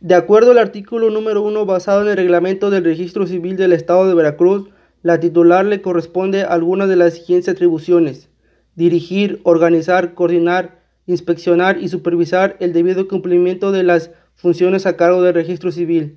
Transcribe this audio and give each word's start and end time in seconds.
De 0.00 0.14
acuerdo 0.14 0.52
al 0.52 0.58
artículo 0.58 1.10
número 1.10 1.42
1 1.42 1.66
basado 1.66 2.00
en 2.00 2.08
el 2.08 2.16
reglamento 2.16 2.70
del 2.70 2.84
registro 2.84 3.26
civil 3.26 3.58
del 3.58 3.74
Estado 3.74 4.08
de 4.08 4.14
Veracruz, 4.14 4.70
la 5.02 5.20
titular 5.20 5.66
le 5.66 5.82
corresponde 5.82 6.42
algunas 6.42 6.88
de 6.88 6.96
las 6.96 7.12
siguientes 7.12 7.50
atribuciones. 7.50 8.30
Dirigir, 8.74 9.40
organizar, 9.42 10.14
coordinar, 10.14 10.80
inspeccionar 11.04 11.82
y 11.82 11.88
supervisar 11.88 12.56
el 12.60 12.72
debido 12.72 13.08
cumplimiento 13.08 13.72
de 13.72 13.82
las 13.82 14.10
funciones 14.36 14.86
a 14.86 14.96
cargo 14.96 15.20
del 15.20 15.34
registro 15.34 15.70
civil. 15.70 16.16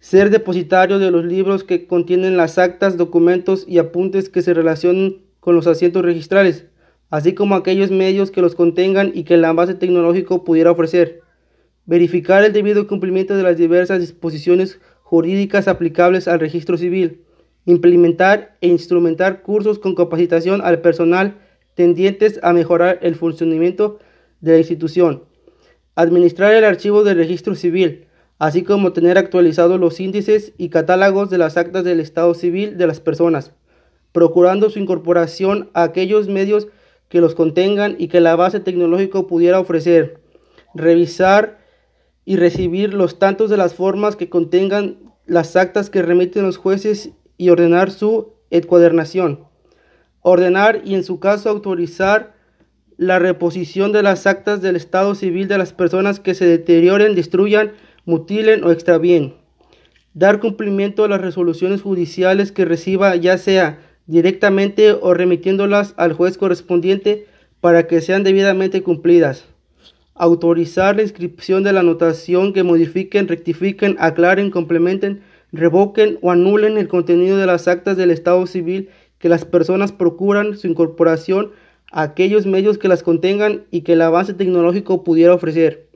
Ser 0.00 0.30
depositario 0.30 0.98
de 0.98 1.12
los 1.12 1.24
libros 1.24 1.62
que 1.62 1.86
contienen 1.86 2.36
las 2.36 2.58
actas, 2.58 2.96
documentos 2.96 3.64
y 3.68 3.78
apuntes 3.78 4.28
que 4.28 4.42
se 4.42 4.54
relacionen 4.54 5.22
con 5.38 5.54
los 5.54 5.68
asientos 5.68 6.04
registrales, 6.04 6.66
así 7.10 7.32
como 7.32 7.54
aquellos 7.54 7.92
medios 7.92 8.32
que 8.32 8.42
los 8.42 8.56
contengan 8.56 9.12
y 9.14 9.22
que 9.22 9.36
la 9.36 9.52
base 9.52 9.74
tecnológico 9.74 10.42
pudiera 10.42 10.72
ofrecer 10.72 11.23
verificar 11.86 12.44
el 12.44 12.52
debido 12.52 12.86
cumplimiento 12.86 13.36
de 13.36 13.42
las 13.42 13.56
diversas 13.56 14.00
disposiciones 14.00 14.80
jurídicas 15.02 15.68
aplicables 15.68 16.28
al 16.28 16.40
registro 16.40 16.76
civil, 16.76 17.22
implementar 17.66 18.56
e 18.60 18.68
instrumentar 18.68 19.42
cursos 19.42 19.78
con 19.78 19.94
capacitación 19.94 20.60
al 20.62 20.80
personal 20.80 21.38
tendientes 21.74 22.40
a 22.42 22.52
mejorar 22.52 22.98
el 23.02 23.16
funcionamiento 23.16 23.98
de 24.40 24.52
la 24.52 24.58
institución, 24.58 25.24
administrar 25.94 26.54
el 26.54 26.64
archivo 26.64 27.04
del 27.04 27.18
registro 27.18 27.54
civil, 27.54 28.06
así 28.38 28.62
como 28.62 28.92
tener 28.92 29.18
actualizados 29.18 29.78
los 29.78 30.00
índices 30.00 30.52
y 30.56 30.68
catálogos 30.68 31.30
de 31.30 31.38
las 31.38 31.56
actas 31.56 31.84
del 31.84 32.00
estado 32.00 32.34
civil 32.34 32.76
de 32.78 32.86
las 32.86 33.00
personas, 33.00 33.52
procurando 34.12 34.70
su 34.70 34.78
incorporación 34.78 35.70
a 35.74 35.82
aquellos 35.82 36.28
medios 36.28 36.68
que 37.08 37.20
los 37.20 37.34
contengan 37.34 37.96
y 37.98 38.08
que 38.08 38.20
la 38.20 38.36
base 38.36 38.60
tecnológica 38.60 39.22
pudiera 39.22 39.60
ofrecer, 39.60 40.20
revisar 40.74 41.63
y 42.24 42.36
recibir 42.36 42.94
los 42.94 43.18
tantos 43.18 43.50
de 43.50 43.56
las 43.56 43.74
formas 43.74 44.16
que 44.16 44.28
contengan 44.28 44.96
las 45.26 45.56
actas 45.56 45.90
que 45.90 46.02
remiten 46.02 46.44
los 46.44 46.56
jueces 46.56 47.10
y 47.36 47.50
ordenar 47.50 47.90
su 47.90 48.34
encuadernación. 48.50 49.40
Ordenar 50.20 50.82
y 50.84 50.94
en 50.94 51.04
su 51.04 51.20
caso 51.20 51.50
autorizar 51.50 52.34
la 52.96 53.18
reposición 53.18 53.92
de 53.92 54.02
las 54.02 54.26
actas 54.26 54.62
del 54.62 54.76
estado 54.76 55.14
civil 55.14 55.48
de 55.48 55.58
las 55.58 55.72
personas 55.72 56.20
que 56.20 56.34
se 56.34 56.46
deterioren, 56.46 57.14
destruyan, 57.14 57.72
mutilen 58.04 58.64
o 58.64 58.70
extravíen. 58.70 59.34
Dar 60.14 60.38
cumplimiento 60.38 61.04
a 61.04 61.08
las 61.08 61.20
resoluciones 61.20 61.82
judiciales 61.82 62.52
que 62.52 62.64
reciba 62.64 63.16
ya 63.16 63.36
sea 63.36 63.80
directamente 64.06 64.92
o 64.92 65.12
remitiéndolas 65.12 65.94
al 65.96 66.12
juez 66.12 66.38
correspondiente 66.38 67.26
para 67.60 67.86
que 67.86 68.00
sean 68.00 68.22
debidamente 68.22 68.82
cumplidas 68.82 69.46
autorizar 70.14 70.96
la 70.96 71.02
inscripción 71.02 71.62
de 71.64 71.72
la 71.72 71.80
anotación 71.80 72.52
que 72.52 72.62
modifiquen, 72.62 73.28
rectifiquen, 73.28 73.96
aclaren, 73.98 74.50
complementen, 74.50 75.22
revoquen 75.52 76.18
o 76.22 76.30
anulen 76.30 76.78
el 76.78 76.88
contenido 76.88 77.36
de 77.36 77.46
las 77.46 77.68
actas 77.68 77.96
del 77.96 78.10
Estado 78.10 78.46
civil 78.46 78.90
que 79.18 79.28
las 79.28 79.44
personas 79.44 79.92
procuran 79.92 80.56
su 80.56 80.66
incorporación 80.66 81.52
a 81.90 82.02
aquellos 82.02 82.46
medios 82.46 82.78
que 82.78 82.88
las 82.88 83.02
contengan 83.02 83.64
y 83.70 83.82
que 83.82 83.92
el 83.94 84.02
avance 84.02 84.34
tecnológico 84.34 85.04
pudiera 85.04 85.34
ofrecer. 85.34 85.88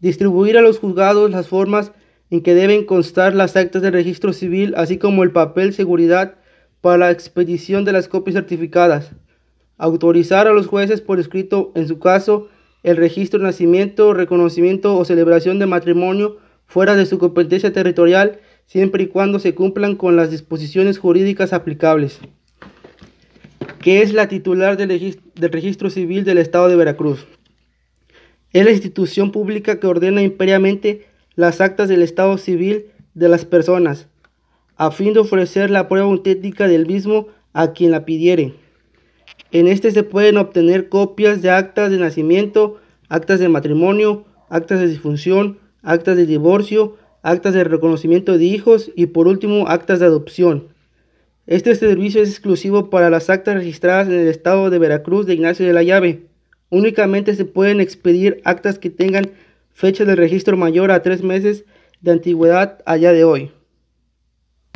Distribuir 0.00 0.56
a 0.56 0.62
los 0.62 0.78
juzgados 0.78 1.30
las 1.30 1.48
formas 1.48 1.92
en 2.30 2.42
que 2.42 2.54
deben 2.54 2.84
constar 2.84 3.34
las 3.34 3.56
actas 3.56 3.82
del 3.82 3.92
registro 3.92 4.32
civil, 4.32 4.74
así 4.76 4.98
como 4.98 5.22
el 5.22 5.32
papel 5.32 5.74
seguridad 5.74 6.36
para 6.80 6.96
la 6.96 7.10
expedición 7.10 7.84
de 7.84 7.92
las 7.92 8.08
copias 8.08 8.34
certificadas. 8.34 9.12
Autorizar 9.76 10.46
a 10.46 10.52
los 10.52 10.66
jueces 10.66 11.00
por 11.00 11.18
escrito, 11.20 11.72
en 11.74 11.88
su 11.88 11.98
caso, 11.98 12.48
el 12.82 12.96
registro 12.96 13.38
de 13.38 13.46
nacimiento, 13.46 14.14
reconocimiento 14.14 14.96
o 14.96 15.04
celebración 15.04 15.58
de 15.58 15.66
matrimonio 15.66 16.38
fuera 16.66 16.96
de 16.96 17.06
su 17.06 17.18
competencia 17.18 17.72
territorial, 17.72 18.40
siempre 18.66 19.04
y 19.04 19.06
cuando 19.08 19.38
se 19.38 19.54
cumplan 19.54 19.96
con 19.96 20.16
las 20.16 20.30
disposiciones 20.30 20.98
jurídicas 20.98 21.52
aplicables. 21.52 22.20
¿Qué 23.82 24.02
es 24.02 24.12
la 24.12 24.28
titular 24.28 24.76
del 24.76 25.16
registro, 25.50 25.90
civil 25.90 26.24
del 26.24 26.38
Estado 26.38 26.68
de 26.68 26.76
Veracruz? 26.76 27.26
Es 28.52 28.64
la 28.64 28.72
institución 28.72 29.32
pública 29.32 29.80
que 29.80 29.86
ordena 29.86 30.22
imperiamente 30.22 31.06
las 31.34 31.60
actas 31.60 31.88
del 31.88 32.02
Estado 32.02 32.36
civil 32.38 32.86
de 33.14 33.28
las 33.28 33.44
personas, 33.44 34.08
a 34.76 34.90
fin 34.90 35.12
de 35.12 35.20
ofrecer 35.20 35.70
la 35.70 35.88
prueba 35.88 36.06
auténtica 36.06 36.68
del 36.68 36.86
mismo 36.86 37.28
a 37.52 37.72
quien 37.72 37.90
la 37.90 38.04
pidiere. 38.04 38.54
En 39.52 39.66
este 39.66 39.90
se 39.90 40.04
pueden 40.04 40.36
obtener 40.36 40.88
copias 40.88 41.42
de 41.42 41.50
actas 41.50 41.90
de 41.90 41.98
nacimiento, 41.98 42.78
actas 43.08 43.40
de 43.40 43.48
matrimonio, 43.48 44.24
actas 44.48 44.78
de 44.78 44.86
disfunción, 44.86 45.58
actas 45.82 46.16
de 46.16 46.26
divorcio, 46.26 46.96
actas 47.22 47.54
de 47.54 47.64
reconocimiento 47.64 48.38
de 48.38 48.44
hijos 48.44 48.92
y 48.94 49.06
por 49.06 49.26
último 49.26 49.66
actas 49.68 49.98
de 49.98 50.06
adopción. 50.06 50.68
Este 51.46 51.74
servicio 51.74 52.22
es 52.22 52.30
exclusivo 52.30 52.90
para 52.90 53.10
las 53.10 53.28
actas 53.28 53.56
registradas 53.56 54.06
en 54.06 54.20
el 54.20 54.28
estado 54.28 54.70
de 54.70 54.78
Veracruz 54.78 55.26
de 55.26 55.34
Ignacio 55.34 55.66
de 55.66 55.72
la 55.72 55.82
Llave. 55.82 56.26
Únicamente 56.68 57.34
se 57.34 57.44
pueden 57.44 57.80
expedir 57.80 58.40
actas 58.44 58.78
que 58.78 58.90
tengan 58.90 59.30
fecha 59.72 60.04
de 60.04 60.14
registro 60.14 60.56
mayor 60.56 60.92
a 60.92 61.02
tres 61.02 61.24
meses 61.24 61.64
de 62.00 62.12
antigüedad 62.12 62.78
allá 62.86 63.12
de 63.12 63.24
hoy. 63.24 63.50